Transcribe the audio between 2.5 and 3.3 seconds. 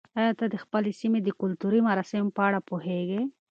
پوهېږې؟